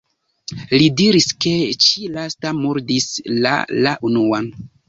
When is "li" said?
0.81-0.87